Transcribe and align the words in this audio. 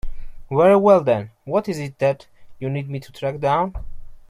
Very 0.49 0.77
well 0.77 1.03
then, 1.03 1.29
what 1.43 1.69
is 1.69 1.77
it 1.77 1.99
that 1.99 2.25
you 2.57 2.71
need 2.71 2.89
me 2.89 2.99
to 2.99 3.11
track 3.11 3.39
down? 3.39 3.75